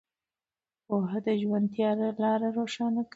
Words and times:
پوهه 0.85 1.19
د 1.25 1.27
ژوند 1.41 1.65
تیاره 1.73 2.07
لارې 2.21 2.49
روښانه 2.57 3.01
کوي. 3.05 3.09